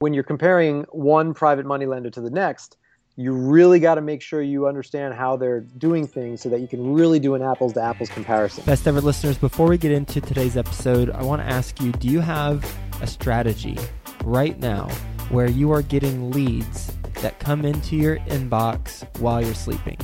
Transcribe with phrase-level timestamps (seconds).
[0.00, 2.78] When you're comparing one private money lender to the next,
[3.16, 6.68] you really got to make sure you understand how they're doing things so that you
[6.68, 8.64] can really do an apples to apples comparison.
[8.64, 12.08] Best ever listeners, before we get into today's episode, I want to ask you do
[12.08, 12.64] you have
[13.02, 13.76] a strategy
[14.24, 14.88] right now
[15.28, 19.98] where you are getting leads that come into your inbox while you're sleeping?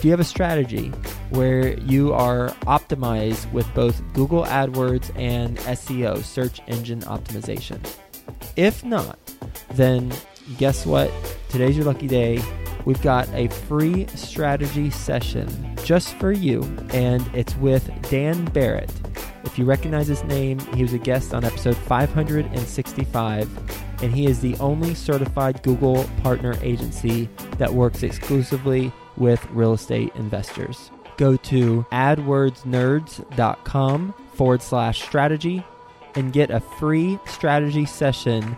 [0.00, 0.88] Do you have a strategy
[1.28, 7.86] where you are optimized with both Google AdWords and SEO, search engine optimization?
[8.56, 9.18] If not,
[9.74, 10.12] then
[10.58, 11.10] guess what?
[11.48, 12.42] Today's your lucky day.
[12.84, 15.48] We've got a free strategy session
[15.84, 18.92] just for you, and it's with Dan Barrett.
[19.44, 24.40] If you recognize his name, he was a guest on episode 565, and he is
[24.40, 30.90] the only certified Google partner agency that works exclusively with real estate investors.
[31.16, 35.64] Go to adwordsnerds.com forward slash strategy
[36.14, 38.56] and get a free strategy session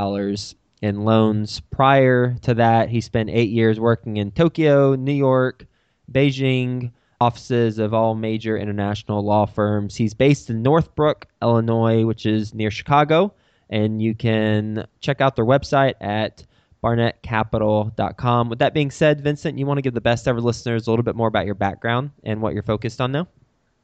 [0.81, 1.59] in loans.
[1.69, 5.65] Prior to that, he spent eight years working in Tokyo, New York,
[6.09, 9.97] Beijing, offices of all major international law firms.
[9.97, 13.33] He's based in Northbrook, Illinois, which is near Chicago.
[13.69, 16.45] And you can check out their website at
[16.83, 18.49] barnettcapital.com.
[18.49, 21.03] With that being said, Vincent, you want to give the best ever listeners a little
[21.03, 23.27] bit more about your background and what you're focused on now?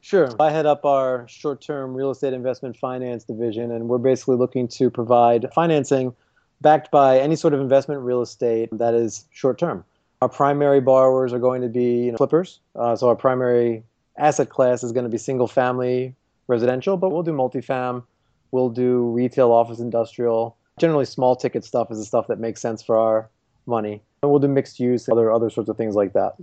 [0.02, 0.30] Sure.
[0.40, 4.68] I head up our short term real estate investment finance division, and we're basically looking
[4.70, 6.14] to provide financing
[6.60, 9.86] backed by any sort of investment real estate that is short term.
[10.22, 12.60] Our primary borrowers are going to be you know, flippers.
[12.76, 13.84] Uh, so our primary
[14.18, 16.16] asset class is going to be single family
[16.48, 18.04] residential, but we'll do multifam,
[18.52, 20.58] we'll do retail, office, industrial.
[20.80, 23.30] Generally, small ticket stuff is the stuff that makes sense for our
[23.66, 24.02] money.
[24.22, 26.34] And we'll do mixed use, other other sorts of things like that.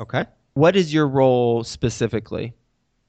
[0.00, 0.24] Okay.
[0.54, 2.54] What is your role specifically?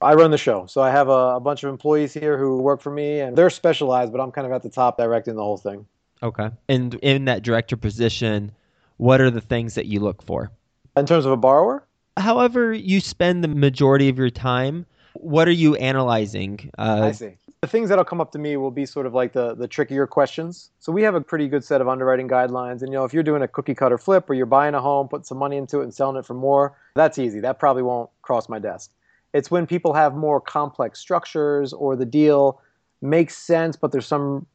[0.01, 0.65] I run the show.
[0.65, 3.49] So I have a, a, bunch of employees here who work for me, and they're
[3.51, 5.85] specialized, but I'm kind of at the top directing the whole thing.
[6.23, 6.49] Okay.
[6.69, 8.51] And in that director position,
[8.97, 10.51] what are the things that you look for?
[10.97, 11.85] In terms of a borrower?
[12.17, 16.69] However, you spend the majority of your time, what are you analyzing?
[16.77, 17.37] Uh, I see.
[17.61, 20.07] The things that'll come up to me will be sort of like the, the trickier
[20.07, 20.71] questions.
[20.79, 22.81] So we have a pretty good set of underwriting guidelines.
[22.81, 25.07] And, you know, if you're doing a cookie cutter flip or you're buying a home,
[25.07, 27.39] putting some money into it and selling it for more, that's easy.
[27.39, 28.89] That probably won't cross my desk.
[29.33, 32.59] It's when people have more complex structures or the deal
[32.99, 34.47] makes sense, but there's some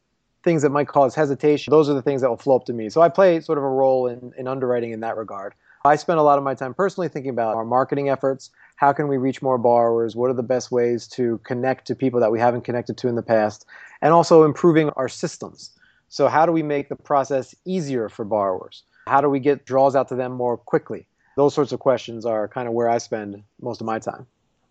[0.43, 2.89] things that might cause hesitation, those are the things that will flow up to me.
[2.89, 5.53] So I play sort of a role in, in underwriting in that regard.
[5.85, 8.49] I spend a lot of my time personally thinking about our marketing efforts.
[8.75, 10.15] How can we reach more borrowers?
[10.15, 13.15] What are the best ways to connect to people that we haven't connected to in
[13.15, 13.65] the past?
[14.01, 15.71] And also improving our systems.
[16.09, 18.83] So, how do we make the process easier for borrowers?
[19.07, 21.07] How do we get draws out to them more quickly?
[21.35, 24.25] Those sorts of questions are kind of where I spend most of my time.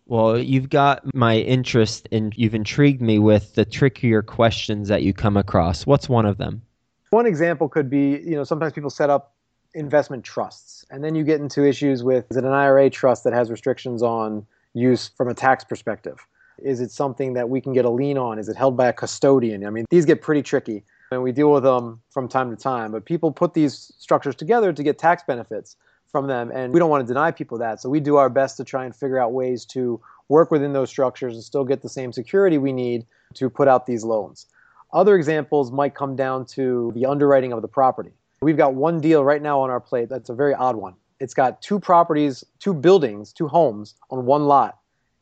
[0.05, 5.13] Well, you've got my interest and you've intrigued me with the trickier questions that you
[5.13, 5.85] come across.
[5.85, 6.61] What's one of them?
[7.09, 9.33] One example could be, you know, sometimes people set up
[9.73, 13.33] investment trusts, and then you get into issues with is it an IRA trust that
[13.33, 16.17] has restrictions on use from a tax perspective?
[16.59, 18.39] Is it something that we can get a lien on?
[18.39, 19.65] Is it held by a custodian?
[19.65, 22.91] I mean, these get pretty tricky, and we deal with them from time to time.
[22.91, 25.75] But people put these structures together to get tax benefits
[26.11, 26.51] from them.
[26.53, 27.81] And we don't want to deny people that.
[27.81, 30.89] So we do our best to try and figure out ways to work within those
[30.89, 33.05] structures and still get the same security we need
[33.35, 34.47] to put out these loans.
[34.93, 38.13] Other examples might come down to the underwriting of the property.
[38.41, 40.93] We've got one deal right now on our plate that's a very odd one.
[41.19, 44.77] It's got two properties, two buildings, two homes on one lot.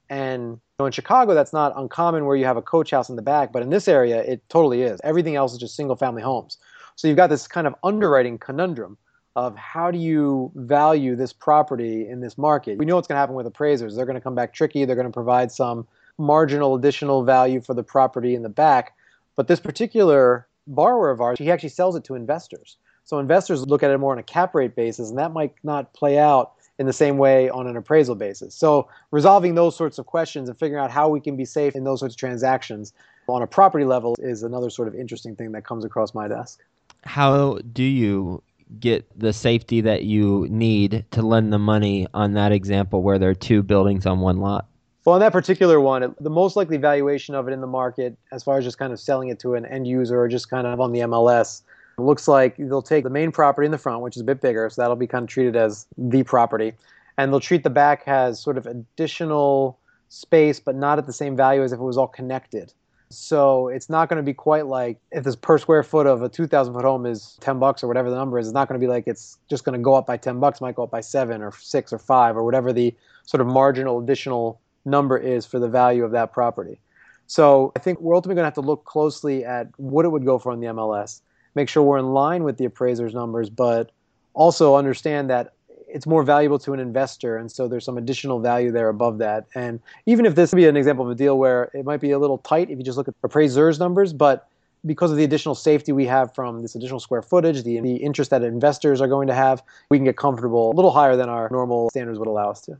[0.10, 3.16] And you know, in Chicago, that's not uncommon where you have a coach house in
[3.16, 5.00] the back, but in this area, it totally is.
[5.04, 6.58] Everything else is just single family homes.
[6.98, 8.98] So you've got this kind of underwriting conundrum
[9.36, 12.78] of how do you value this property in this market.
[12.78, 13.96] We know what's going to happen with appraisers.
[13.96, 14.86] They're going to come back tricky.
[14.86, 18.96] They're going to provide some marginal additional value for the property in the back.
[19.36, 22.78] But this particular borrower of ours, he actually sells it to investors.
[23.06, 25.94] So investors look at it more on a cap rate basis, and that might not
[25.94, 28.54] play out in the same way on an appraisal basis.
[28.54, 31.84] So resolving those sorts of questions and figuring out how we can be safe in
[31.84, 32.94] those sorts of transactions
[33.28, 36.62] on a property level is another sort of interesting thing that comes across my desk.
[37.04, 38.44] How do you
[38.80, 43.30] get the safety that you need to lend the money on that example where there
[43.30, 44.68] are two buildings on one lot?
[45.06, 48.44] Well, on that particular one, the most likely valuation of it in the market, as
[48.44, 50.82] far as just kind of selling it to an end user or just kind of
[50.82, 51.62] on the MLS,
[51.98, 54.70] looks like they'll take the main property in the front, which is a bit bigger,
[54.70, 56.74] so that'll be kind of treated as the property,
[57.18, 61.36] and they'll treat the back as sort of additional space, but not at the same
[61.36, 62.74] value as if it was all connected.
[63.10, 66.30] So it's not going to be quite like if this per square foot of a
[66.30, 68.48] 2,000 foot home is 10 bucks or whatever the number is.
[68.48, 70.60] It's not going to be like it's just going to go up by 10 bucks.
[70.60, 72.94] It might go up by seven or six or five or whatever the
[73.26, 76.80] sort of marginal additional number is for the value of that property.
[77.28, 80.26] So I think we're ultimately going to have to look closely at what it would
[80.26, 81.22] go for on the MLS,
[81.56, 83.92] make sure we're in line with the appraiser's numbers, but
[84.34, 85.54] also understand that
[85.88, 89.46] it's more valuable to an investor, and so there's some additional value there above that.
[89.56, 92.12] And even if this would be an example of a deal where it might be
[92.12, 94.50] a little tight if you just look at appraiser's numbers, but
[94.86, 98.30] because of the additional safety we have from this additional square footage, the, the interest
[98.32, 101.50] that investors are going to have, we can get comfortable a little higher than our
[101.50, 102.78] normal standards would allow us to.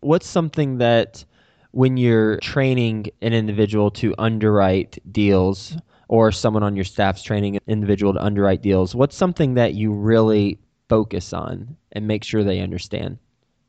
[0.00, 1.24] What's something that
[1.72, 5.76] when you're training an individual to underwrite deals
[6.08, 9.92] or someone on your staff's training an individual to underwrite deals, what's something that you
[9.92, 10.58] really
[10.88, 13.18] focus on and make sure they understand?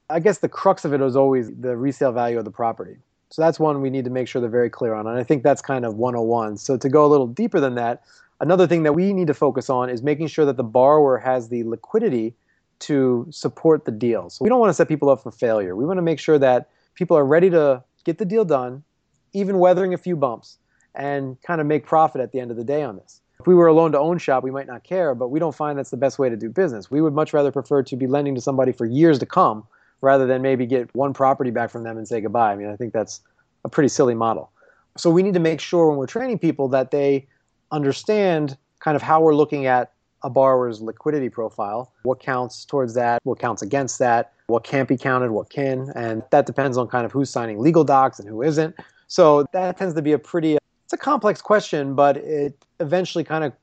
[0.09, 2.97] I guess the crux of it is always the resale value of the property.
[3.29, 5.05] So that's one we need to make sure they're very clear on.
[5.05, 6.57] And I think that's kind of 101.
[6.57, 8.03] So to go a little deeper than that,
[8.39, 11.49] another thing that we need to focus on is making sure that the borrower has
[11.49, 12.33] the liquidity
[12.79, 14.29] to support the deal.
[14.29, 15.75] So we don't want to set people up for failure.
[15.75, 18.83] We want to make sure that people are ready to get the deal done,
[19.33, 20.57] even weathering a few bumps,
[20.95, 23.21] and kind of make profit at the end of the day on this.
[23.39, 25.55] If we were a loan to own shop, we might not care, but we don't
[25.55, 26.91] find that's the best way to do business.
[26.91, 29.65] We would much rather prefer to be lending to somebody for years to come
[30.01, 32.51] rather than maybe get one property back from them and say goodbye.
[32.51, 33.21] I mean, I think that's
[33.63, 34.51] a pretty silly model.
[34.97, 37.27] So we need to make sure when we're training people that they
[37.71, 39.93] understand kind of how we're looking at
[40.23, 44.97] a borrower's liquidity profile, what counts towards that, what counts against that, what can't be
[44.97, 48.41] counted, what can, and that depends on kind of who's signing legal docs and who
[48.41, 48.75] isn't.
[49.07, 50.57] So that tends to be a pretty
[50.89, 53.53] it's a complex question, but it eventually kind of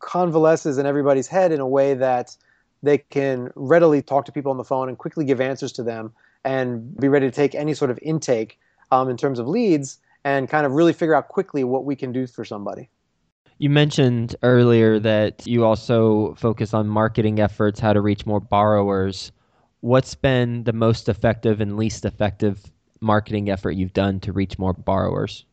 [0.00, 2.36] convalesces in everybody's head in a way that
[2.82, 6.12] they can readily talk to people on the phone and quickly give answers to them
[6.44, 8.58] and be ready to take any sort of intake
[8.92, 12.12] um, in terms of leads and kind of really figure out quickly what we can
[12.12, 12.90] do for somebody.
[13.56, 19.32] You mentioned earlier that you also focus on marketing efforts, how to reach more borrowers.
[19.80, 22.70] What's been the most effective and least effective
[23.00, 25.46] marketing effort you've done to reach more borrowers?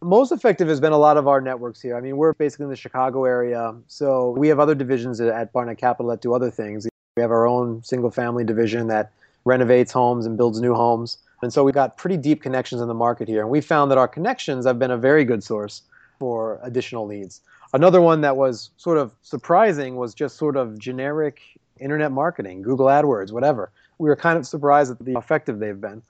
[0.00, 1.96] Most effective has been a lot of our networks here.
[1.96, 5.78] I mean, we're basically in the Chicago area, so we have other divisions at Barnett
[5.78, 6.86] Capital that do other things.
[7.16, 9.10] We have our own single family division that
[9.44, 11.18] renovates homes and builds new homes.
[11.42, 13.40] And so we've got pretty deep connections in the market here.
[13.40, 15.82] And we found that our connections have been a very good source
[16.20, 17.40] for additional leads.
[17.72, 21.40] Another one that was sort of surprising was just sort of generic
[21.80, 23.70] internet marketing, Google AdWords, whatever.
[23.98, 26.02] We were kind of surprised at the effective they've been.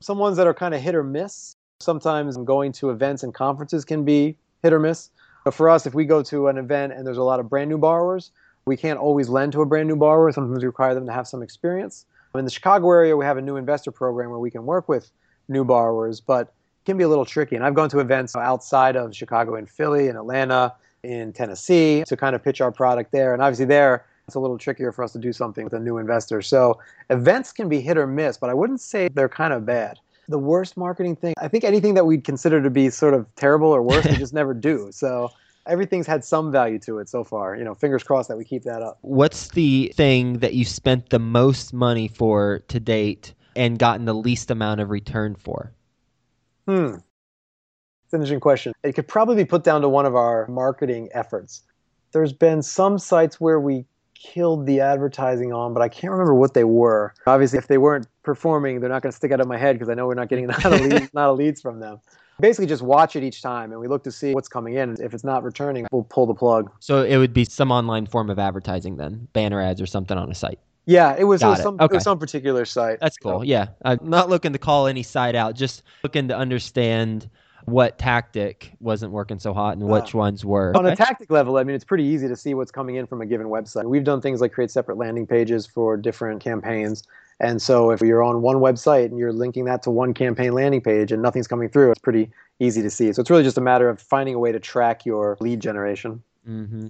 [0.00, 3.84] Some ones that are kind of hit or miss Sometimes going to events and conferences
[3.84, 5.10] can be hit or miss.
[5.44, 7.68] But for us, if we go to an event and there's a lot of brand
[7.68, 8.32] new borrowers,
[8.64, 10.32] we can't always lend to a brand new borrower.
[10.32, 12.06] Sometimes we require them to have some experience.
[12.34, 15.10] In the Chicago area, we have a new investor program where we can work with
[15.48, 17.56] new borrowers, but it can be a little tricky.
[17.56, 22.16] And I've gone to events outside of Chicago in Philly, in Atlanta, in Tennessee to
[22.16, 23.32] kind of pitch our product there.
[23.32, 25.98] And obviously, there, it's a little trickier for us to do something with a new
[25.98, 26.42] investor.
[26.42, 26.80] So
[27.10, 30.38] events can be hit or miss, but I wouldn't say they're kind of bad the
[30.38, 31.34] worst marketing thing.
[31.38, 34.34] I think anything that we'd consider to be sort of terrible or worse, we just
[34.34, 34.88] never do.
[34.92, 35.30] So
[35.66, 37.56] everything's had some value to it so far.
[37.56, 38.98] You know, fingers crossed that we keep that up.
[39.02, 44.14] What's the thing that you spent the most money for to date and gotten the
[44.14, 45.72] least amount of return for?
[46.66, 46.96] Hmm.
[48.04, 48.72] It's an interesting question.
[48.82, 51.62] It could probably be put down to one of our marketing efforts.
[52.12, 53.84] There's been some sites where we
[54.22, 57.14] killed the advertising on, but I can't remember what they were.
[57.26, 59.88] Obviously, if they weren't performing, they're not going to stick out of my head because
[59.88, 62.00] I know we're not getting a lot of leads, a leads from them.
[62.38, 64.96] Basically, just watch it each time, and we look to see what's coming in.
[65.00, 66.70] If it's not returning, we'll pull the plug.
[66.80, 70.30] So it would be some online form of advertising then, banner ads or something on
[70.30, 70.58] a site.
[70.84, 71.86] Yeah, it was, it was some, okay.
[71.86, 73.00] it was some particular site.
[73.00, 73.40] That's cool.
[73.40, 73.42] So.
[73.42, 77.28] Yeah, I'm not looking to call any site out, just looking to understand
[77.66, 80.76] what tactic wasn't working so hot and uh, which ones were.
[80.76, 80.92] On okay.
[80.92, 83.26] a tactic level, I mean, it's pretty easy to see what's coming in from a
[83.26, 83.84] given website.
[83.84, 87.02] We've done things like create separate landing pages for different campaigns.
[87.40, 90.80] And so if you're on one website and you're linking that to one campaign landing
[90.80, 92.30] page and nothing's coming through, it's pretty
[92.60, 93.12] easy to see.
[93.12, 96.22] So it's really just a matter of finding a way to track your lead generation.
[96.48, 96.88] Mm-hmm.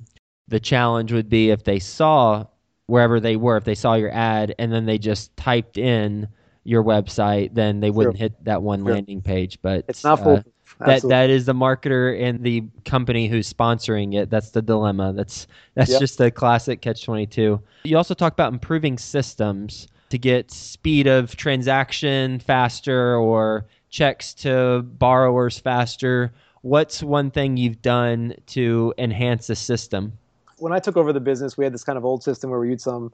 [0.49, 2.45] The challenge would be if they saw
[2.87, 6.29] wherever they were, if they saw your ad and then they just typed in
[6.63, 8.95] your website, then they wouldn't hit that one Sure.
[8.95, 9.59] landing page.
[9.63, 10.45] But It's not full.
[10.81, 14.31] That that is the marketer and the company who's sponsoring it.
[14.31, 15.13] That's the dilemma.
[15.13, 16.01] That's that's Yep.
[16.01, 17.61] just a classic catch twenty two.
[17.85, 24.83] You also talk about improving systems to get speed of transaction faster or checks to
[24.99, 26.33] borrowers faster.
[26.63, 30.13] What's one thing you've done to enhance the system?
[30.59, 32.71] when I took over the business, we had this kind of old system where we
[32.71, 33.13] used some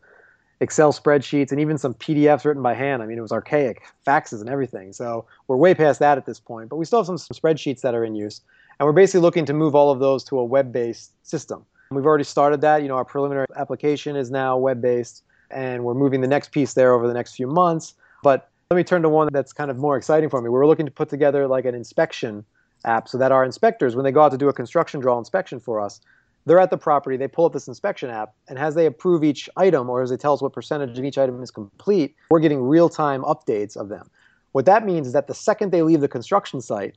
[0.63, 3.03] Excel spreadsheets and even some PDFs written by hand.
[3.03, 4.93] I mean, it was archaic, faxes and everything.
[4.93, 7.97] So we're way past that at this point, but we still have some spreadsheets that
[7.97, 8.41] are in use.
[8.79, 11.67] And we're basically looking to move all of those to a web based system.
[11.91, 12.83] We've already started that.
[12.83, 16.75] You know, our preliminary application is now web based, and we're moving the next piece
[16.75, 17.95] there over the next few months.
[18.23, 20.49] But let me turn to one that's kind of more exciting for me.
[20.49, 22.45] We're looking to put together like an inspection
[22.85, 25.61] app so that our inspectors, when they go out to do a construction draw inspection
[25.61, 26.01] for us,
[26.45, 29.49] they're at the property, they pull up this inspection app, and as they approve each
[29.57, 32.61] item or as they tell us what percentage of each item is complete, we're getting
[32.61, 34.09] real time updates of them.
[34.53, 36.97] What that means is that the second they leave the construction site,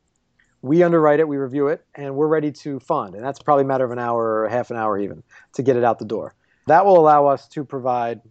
[0.62, 3.14] we underwrite it, we review it, and we're ready to fund.
[3.14, 5.24] And that's probably a matter of an hour or half an hour even
[5.54, 6.34] to get it out the door.
[6.68, 8.22] That will allow us to provide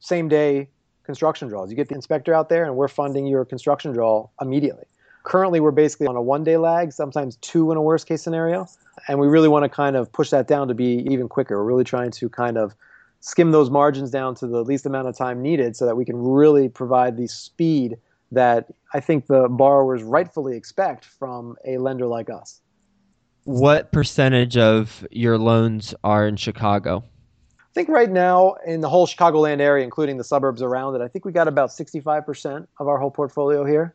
[0.00, 0.70] same day
[1.04, 1.70] construction draws.
[1.70, 4.84] You get the inspector out there, and we're funding your construction draw immediately.
[5.24, 8.66] Currently, we're basically on a one day lag, sometimes two in a worst case scenario.
[9.08, 11.56] And we really want to kind of push that down to be even quicker.
[11.56, 12.74] We're really trying to kind of
[13.20, 16.16] skim those margins down to the least amount of time needed so that we can
[16.16, 17.96] really provide the speed
[18.32, 22.60] that I think the borrowers rightfully expect from a lender like us.
[23.44, 27.04] What percentage of your loans are in Chicago?
[27.58, 31.08] I think right now in the whole Chicagoland area, including the suburbs around it, I
[31.08, 33.94] think we got about 65% of our whole portfolio here.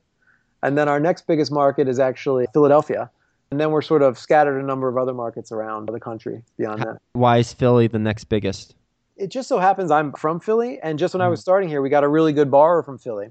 [0.64, 3.10] And then our next biggest market is actually Philadelphia.
[3.52, 6.82] And then we're sort of scattered a number of other markets around the country beyond
[6.82, 6.98] that.
[7.14, 8.76] Why is Philly the next biggest?
[9.18, 10.80] It just so happens I'm from Philly.
[10.82, 11.44] And just when I was mm.
[11.44, 13.30] starting here, we got a really good borrower from Philly.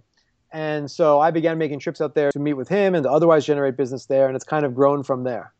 [0.50, 3.44] And so I began making trips out there to meet with him and to otherwise
[3.44, 4.26] generate business there.
[4.26, 5.52] And it's kind of grown from there.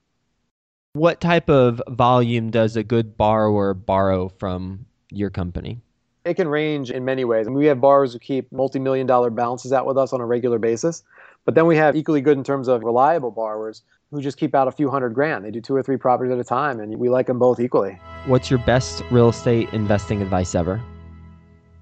[0.95, 5.81] What type of volume does a good borrower borrow from your company?
[6.25, 7.47] It can range in many ways.
[7.47, 10.21] I mean, we have borrowers who keep multi million dollar balances out with us on
[10.21, 11.05] a regular basis.
[11.49, 14.69] But then we have equally good in terms of reliable borrowers who just keep out
[14.69, 15.47] a few hundred grand.
[15.47, 17.99] They do two or three properties at a time, and we like them both equally.
[18.26, 20.78] What's your best real estate investing advice ever?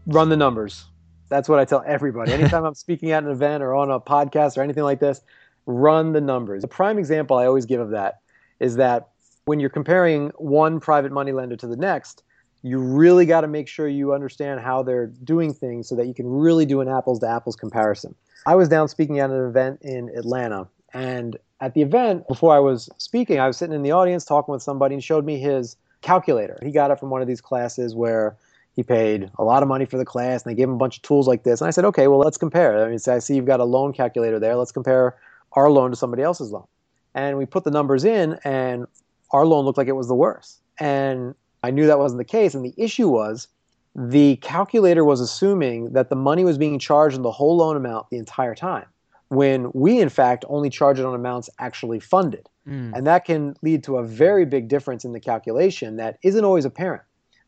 [0.06, 0.84] Run the numbers.
[1.30, 2.32] That's what I tell everybody.
[2.32, 5.22] Anytime I'm speaking at an event or on a podcast or anything like this,
[5.66, 6.62] run the numbers.
[6.62, 8.20] The prime example I always give of that
[8.60, 9.08] is that
[9.46, 12.22] when you're comparing one private money lender to the next,
[12.66, 16.14] you really got to make sure you understand how they're doing things so that you
[16.14, 18.12] can really do an apples to apples comparison.
[18.44, 22.58] I was down speaking at an event in Atlanta, and at the event, before I
[22.58, 25.76] was speaking, I was sitting in the audience talking with somebody and showed me his
[26.02, 26.58] calculator.
[26.60, 28.36] He got it from one of these classes where
[28.74, 30.96] he paid a lot of money for the class and they gave him a bunch
[30.96, 31.60] of tools like this.
[31.60, 32.84] And I said, okay, well, let's compare.
[32.84, 34.56] I mean, I see you've got a loan calculator there.
[34.56, 35.16] Let's compare
[35.52, 36.66] our loan to somebody else's loan.
[37.14, 38.86] And we put the numbers in, and
[39.30, 40.60] our loan looked like it was the worst.
[40.78, 41.34] And
[41.66, 42.54] I knew that wasn't the case.
[42.54, 43.48] And the issue was
[43.94, 48.08] the calculator was assuming that the money was being charged on the whole loan amount
[48.10, 48.86] the entire time,
[49.28, 52.48] when we, in fact, only charge it on amounts actually funded.
[52.68, 52.92] Mm.
[52.94, 56.64] And that can lead to a very big difference in the calculation that isn't always
[56.64, 57.02] apparent.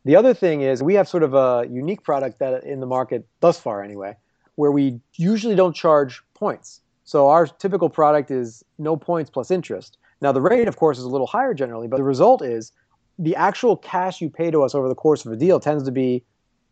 [0.05, 3.27] The other thing is we have sort of a unique product that in the market
[3.41, 4.17] thus far anyway,
[4.55, 6.81] where we usually don't charge points.
[7.05, 9.99] So our typical product is no points plus interest.
[10.21, 12.73] Now the rate of course is a little higher generally, but the result is
[13.19, 15.91] the actual cash you pay to us over the course of a deal tends to
[15.91, 16.25] be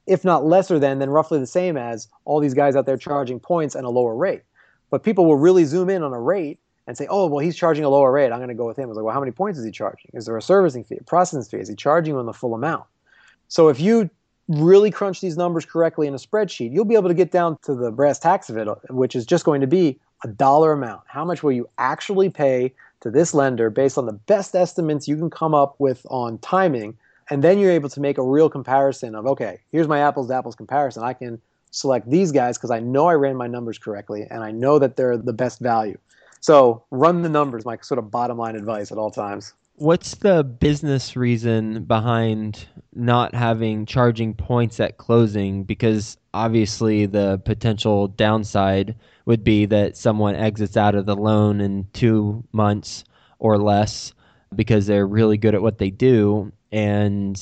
[0.06, 3.40] if not lesser than then roughly the same as all these guys out there charging
[3.40, 4.42] points and a lower rate.
[4.90, 7.84] But people will really zoom in on a rate and say, oh, well, he's charging
[7.84, 8.30] a lower rate.
[8.30, 8.84] I'm going to go with him.
[8.84, 10.10] I was like, well, how many points is he charging?
[10.14, 11.60] Is there a servicing fee, a processing fee?
[11.60, 12.84] Is he charging you on the full amount?
[13.48, 14.08] So if you
[14.46, 17.74] really crunch these numbers correctly in a spreadsheet, you'll be able to get down to
[17.74, 21.02] the brass tacks of it, which is just going to be a dollar amount.
[21.06, 25.16] How much will you actually pay to this lender based on the best estimates you
[25.16, 26.96] can come up with on timing?
[27.28, 30.34] And then you're able to make a real comparison of, okay, here's my apples to
[30.34, 31.02] apples comparison.
[31.02, 34.50] I can select these guys because I know I ran my numbers correctly and I
[34.50, 35.98] know that they're the best value.
[36.40, 39.54] So run the numbers, my sort of bottom line advice at all times.
[39.74, 45.64] What's the business reason behind not having charging points at closing?
[45.64, 51.86] Because obviously, the potential downside would be that someone exits out of the loan in
[51.92, 53.04] two months
[53.38, 54.12] or less
[54.54, 56.52] because they're really good at what they do.
[56.70, 57.40] And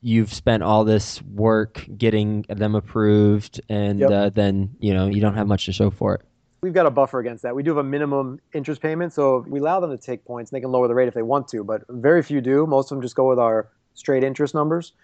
[0.00, 4.10] you've spent all this work getting them approved, and Yep.
[4.10, 6.20] uh, then you know you don't have much to show for it.
[6.62, 7.54] we've got a buffer against that.
[7.54, 10.50] We do have a minimum interest payment, so we allow them to take points.
[10.50, 12.66] And they can lower the rate if they want to, but very few do.
[12.66, 14.94] Most of them just go with our straight interest numbers.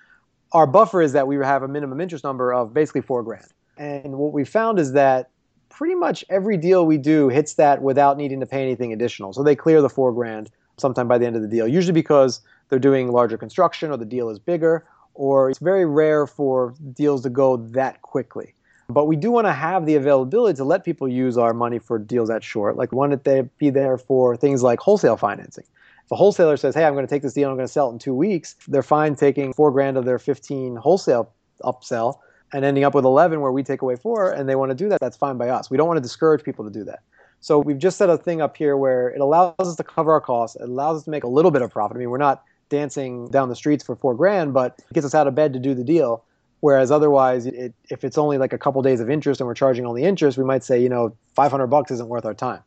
[0.53, 3.47] Our buffer is that we have a minimum interest number of basically four grand.
[3.77, 5.31] And what we found is that
[5.69, 9.33] pretty much every deal we do hits that without needing to pay anything additional.
[9.33, 12.41] So they clear the four grand sometime by the end of the deal, usually because
[12.69, 17.23] they're doing larger construction or the deal is bigger, or it's very rare for deals
[17.23, 18.55] to go that quickly.
[18.89, 21.99] But we do want to have the availability to let people use our money for
[21.99, 22.77] deals that short.
[22.77, 25.65] Like, want it to be there for things like wholesale financing.
[26.11, 27.89] If a wholesaler says, "Hey, I'm going to take this deal, I'm going to sell
[27.89, 31.31] it in two weeks," they're fine taking four grand of their 15 wholesale
[31.63, 32.19] upsell
[32.53, 34.89] and ending up with 11 where we take away four, and they want to do
[34.89, 34.99] that.
[35.01, 35.71] That's fine by us.
[35.71, 37.05] We don't want to discourage people to do that.
[37.39, 40.21] So we've just set a thing up here where it allows us to cover our
[40.21, 40.57] costs.
[40.57, 41.97] It allows us to make a little bit of profit.
[41.97, 45.15] I mean, we're not dancing down the streets for four grand, but it gets us
[45.15, 46.25] out of bed to do the deal.
[46.59, 49.87] Whereas otherwise, it, if it's only like a couple days of interest and we're charging
[49.87, 52.63] only interest, we might say, you know, 500 bucks isn't worth our time.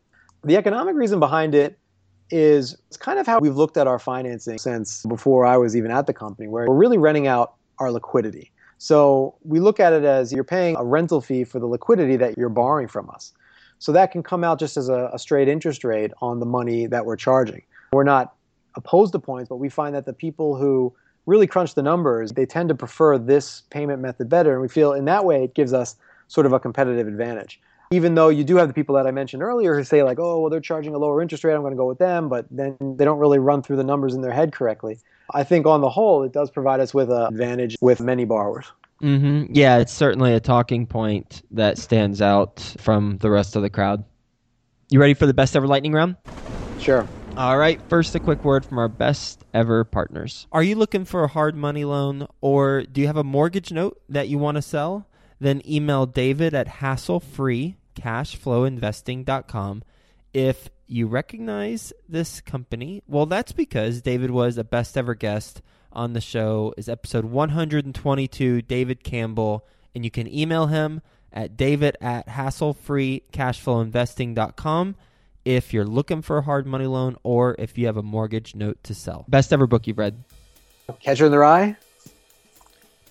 [0.45, 1.77] The economic reason behind it
[2.29, 5.91] is it's kind of how we've looked at our financing since before I was even
[5.91, 8.51] at the company, where we're really renting out our liquidity.
[8.77, 12.37] So we look at it as you're paying a rental fee for the liquidity that
[12.37, 13.33] you're borrowing from us.
[13.79, 16.87] So that can come out just as a, a straight interest rate on the money
[16.87, 17.61] that we're charging.
[17.91, 18.33] We're not
[18.75, 20.93] opposed to points, but we find that the people who
[21.25, 24.53] really crunch the numbers, they tend to prefer this payment method better.
[24.53, 25.95] And we feel in that way it gives us
[26.27, 27.61] sort of a competitive advantage.
[27.93, 30.39] Even though you do have the people that I mentioned earlier who say, like, oh,
[30.39, 32.75] well, they're charging a lower interest rate, I'm going to go with them, but then
[32.79, 34.97] they don't really run through the numbers in their head correctly.
[35.31, 38.65] I think on the whole, it does provide us with an advantage with many borrowers.
[39.03, 39.53] Mm-hmm.
[39.53, 44.03] Yeah, it's certainly a talking point that stands out from the rest of the crowd.
[44.89, 46.15] You ready for the best ever lightning round?
[46.79, 47.07] Sure.
[47.38, 50.47] All right, first a quick word from our best ever partners.
[50.51, 54.01] Are you looking for a hard money loan or do you have a mortgage note
[54.09, 55.07] that you want to sell?
[55.39, 56.67] Then email David at
[57.95, 59.83] hasslefreecashflowinvesting.com.
[60.33, 66.13] If you recognize this company, well, that's because David was a best ever guest on
[66.13, 66.73] the show.
[66.77, 71.01] Is episode 122, David Campbell, and you can email him
[71.34, 74.95] at david at hasslefreecashflowinvesting.com
[75.45, 78.82] if you're looking for a hard money loan or if you have a mortgage note
[78.84, 79.25] to sell.
[79.27, 80.23] Best ever book you've read?
[81.01, 81.75] Catcher in the Rye.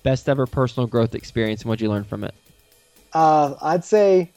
[0.03, 2.33] Best ever personal growth experience and what you learn from it?
[3.13, 4.31] Uh, I'd say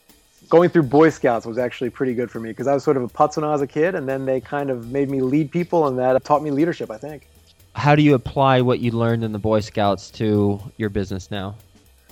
[0.49, 3.03] going through Boy Scouts was actually pretty good for me because I was sort of
[3.03, 5.51] a putz when I was a kid, and then they kind of made me lead
[5.51, 6.91] people, and that taught me leadership.
[6.91, 7.29] I think.
[7.75, 11.57] How do you apply what you learned in the Boy Scouts to your business now?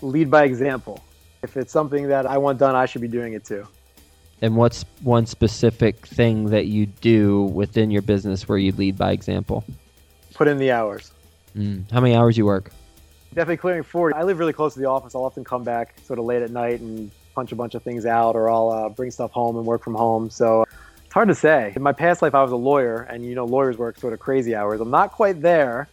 [0.03, 1.03] Lead by example.
[1.43, 3.67] If it's something that I want done, I should be doing it too.
[4.43, 9.13] And what's one specific thing that you do within your business where you lead by
[9.13, 9.65] example?
[10.35, 11.13] Put in the hours.
[11.57, 11.91] Mm.
[11.91, 12.71] How many hours you work?
[13.29, 14.15] Definitely clearing 40.
[14.17, 15.15] I live really close to the office.
[15.15, 18.07] I'll often come back sort of late at night and punch a bunch of things
[18.07, 20.31] out, or I'll uh, bring stuff home and work from home.
[20.31, 20.65] So
[21.05, 21.73] it's hard to say.
[21.75, 24.21] In my past life, I was a lawyer, and you know, lawyers work sort of
[24.21, 24.81] crazy hours.
[24.81, 25.89] I'm not quite there,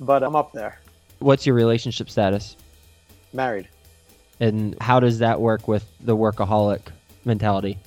[0.00, 0.80] but I'm up there.
[1.18, 2.56] What's your relationship status?
[3.32, 3.68] Married.
[4.40, 6.80] And how does that work with the workaholic
[7.24, 7.78] mentality?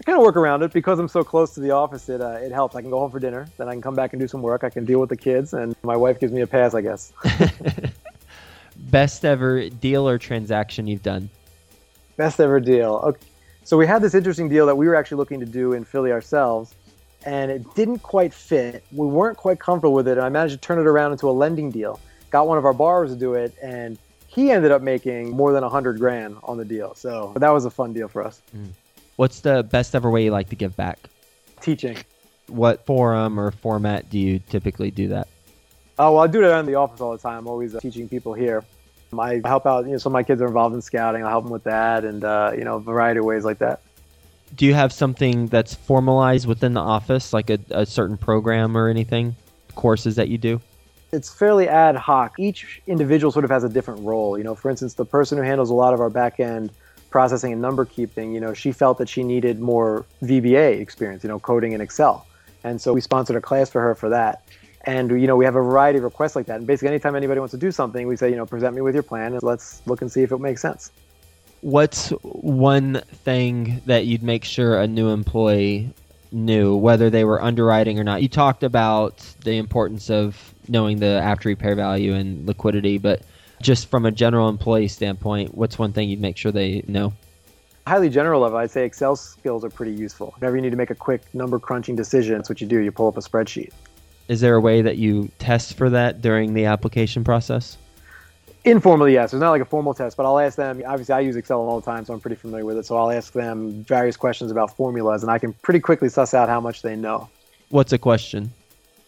[0.00, 2.08] I kind of work around it because I'm so close to the office.
[2.08, 2.76] It uh, it helps.
[2.76, 4.62] I can go home for dinner, then I can come back and do some work.
[4.62, 7.12] I can deal with the kids, and my wife gives me a pass, I guess.
[8.76, 11.30] Best ever deal or transaction you've done?
[12.18, 13.00] Best ever deal.
[13.04, 13.26] Okay.
[13.62, 16.10] So we had this interesting deal that we were actually looking to do in Philly
[16.10, 16.74] ourselves,
[17.24, 18.82] and it didn't quite fit.
[18.90, 21.32] We weren't quite comfortable with it, and I managed to turn it around into a
[21.32, 22.00] lending deal.
[22.30, 25.62] Got one of our borrowers to do it, and he ended up making more than
[25.62, 26.92] a hundred grand on the deal.
[26.96, 28.42] So that was a fun deal for us.
[28.54, 28.70] Mm.
[29.14, 30.98] What's the best ever way you like to give back?
[31.60, 31.98] Teaching.
[32.48, 35.28] What forum or format do you typically do that?
[36.00, 37.38] Oh, well, I do it in the office all the time.
[37.38, 38.64] I'm always uh, teaching people here.
[39.16, 41.24] I help out, you know, some of my kids are involved in scouting.
[41.24, 43.80] I help them with that and, uh, you know, a variety of ways like that.
[44.54, 48.88] Do you have something that's formalized within the office, like a, a certain program or
[48.88, 49.36] anything,
[49.74, 50.60] courses that you do?
[51.12, 52.38] It's fairly ad hoc.
[52.38, 54.36] Each individual sort of has a different role.
[54.36, 56.70] You know, for instance, the person who handles a lot of our back end
[57.10, 61.28] processing and number keeping, you know, she felt that she needed more VBA experience, you
[61.28, 62.26] know, coding in Excel.
[62.64, 64.42] And so we sponsored a class for her for that.
[64.88, 66.56] And, you know, we have a variety of requests like that.
[66.56, 68.94] And basically, anytime anybody wants to do something, we say, you know, present me with
[68.94, 70.90] your plan and let's look and see if it makes sense.
[71.60, 75.92] What's one thing that you'd make sure a new employee
[76.32, 78.22] knew, whether they were underwriting or not?
[78.22, 83.20] You talked about the importance of knowing the after repair value and liquidity, but
[83.60, 87.12] just from a general employee standpoint, what's one thing you'd make sure they know?
[87.86, 90.32] Highly general level, I'd say Excel skills are pretty useful.
[90.38, 92.78] Whenever you need to make a quick number crunching decision, that's what you do.
[92.78, 93.72] You pull up a spreadsheet.
[94.28, 97.78] Is there a way that you test for that during the application process?
[98.64, 99.32] Informally, yes.
[99.32, 100.82] It's not like a formal test, but I'll ask them.
[100.86, 102.84] Obviously, I use Excel all the time, so I'm pretty familiar with it.
[102.84, 106.48] So I'll ask them various questions about formulas, and I can pretty quickly suss out
[106.50, 107.30] how much they know.
[107.70, 108.52] What's a question?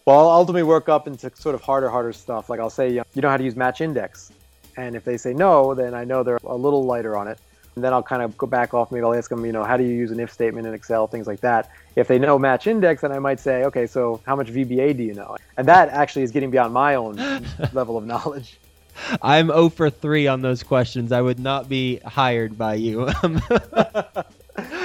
[0.05, 2.49] Well, I'll ultimately work up into sort of harder, harder stuff.
[2.49, 4.31] Like I'll say, you know how to use match index,
[4.77, 7.37] and if they say no, then I know they're a little lighter on it.
[7.75, 8.91] And then I'll kind of go back off.
[8.91, 11.07] Maybe I'll ask them, you know, how do you use an if statement in Excel,
[11.07, 11.69] things like that.
[11.95, 15.03] If they know match index, then I might say, okay, so how much VBA do
[15.03, 15.37] you know?
[15.57, 17.15] And that actually is getting beyond my own
[17.73, 18.57] level of knowledge.
[19.21, 21.11] I'm 0 for 3 on those questions.
[21.11, 23.09] I would not be hired by you.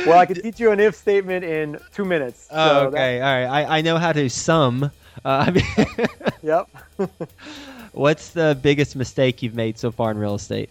[0.06, 2.46] well, I could teach you an if statement in two minutes.
[2.48, 3.20] So oh, okay.
[3.20, 3.64] All right.
[3.64, 4.84] I, I know how to sum.
[4.84, 4.88] Uh,
[5.24, 6.08] I mean
[6.42, 6.68] yep.
[7.92, 10.70] What's the biggest mistake you've made so far in real estate?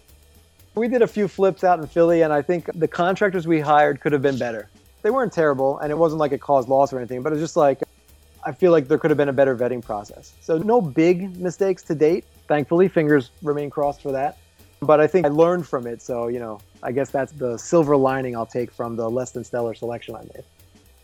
[0.76, 3.98] We did a few flips out in Philly, and I think the contractors we hired
[4.02, 4.68] could have been better.
[5.00, 7.56] They weren't terrible, and it wasn't like it caused loss or anything, but it's just
[7.56, 7.80] like
[8.44, 10.34] I feel like there could have been a better vetting process.
[10.42, 12.26] So, no big mistakes to date.
[12.46, 14.36] Thankfully, fingers remain crossed for that.
[14.80, 16.02] But I think I learned from it.
[16.02, 19.44] So, you know, I guess that's the silver lining I'll take from the less than
[19.44, 20.44] stellar selection I made.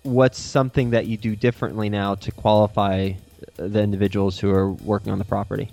[0.02, 3.12] What's something that you do differently now to qualify
[3.56, 5.70] the individuals who are working on the property?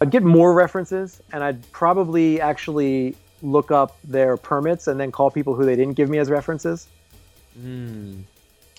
[0.00, 5.30] I'd get more references and I'd probably actually look up their permits and then call
[5.30, 6.86] people who they didn't give me as references.
[7.58, 8.22] Mm.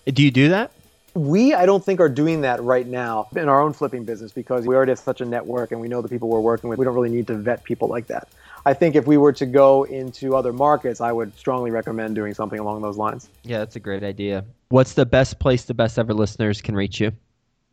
[0.05, 0.71] Do you do that?
[1.13, 4.65] We, I don't think, are doing that right now in our own flipping business because
[4.65, 6.79] we already have such a network and we know the people we're working with.
[6.79, 8.29] We don't really need to vet people like that.
[8.65, 12.34] I think if we were to go into other markets, I would strongly recommend doing
[12.34, 13.29] something along those lines.
[13.43, 14.45] Yeah, that's a great idea.
[14.69, 17.12] What's the best place the best ever listeners can reach you?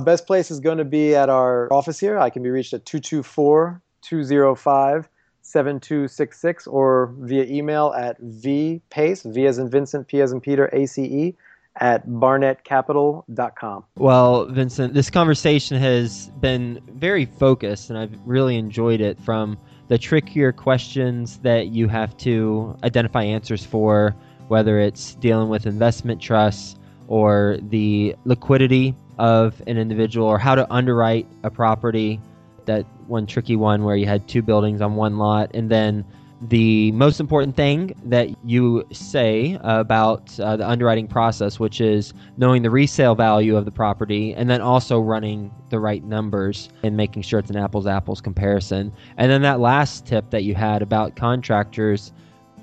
[0.05, 2.21] Best place is going to be at our office here.
[2.21, 5.09] I can be reached at 224 205
[5.43, 10.87] 7266 or via email at vpace, V as in Vincent, P as in Peter, A
[10.87, 11.37] C E,
[11.81, 13.85] at barnettcapital.com.
[13.97, 19.59] Well, Vincent, this conversation has been very focused and I've really enjoyed it from
[19.89, 24.15] the trickier questions that you have to identify answers for,
[24.47, 26.77] whether it's dealing with investment trusts
[27.09, 32.21] or the liquidity of an individual or how to underwrite a property.
[32.67, 36.05] That one tricky one where you had two buildings on one lot, and then
[36.41, 42.63] the most important thing that you say about uh, the underwriting process, which is knowing
[42.63, 47.23] the resale value of the property and then also running the right numbers and making
[47.23, 48.93] sure it's an apples apples comparison.
[49.17, 52.13] And then that last tip that you had about contractors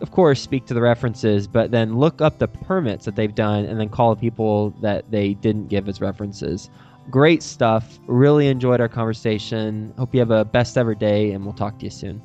[0.01, 3.65] of course, speak to the references, but then look up the permits that they've done
[3.65, 6.69] and then call the people that they didn't give as references.
[7.09, 7.99] Great stuff.
[8.07, 9.93] Really enjoyed our conversation.
[9.97, 12.21] Hope you have a best ever day, and we'll talk to you soon.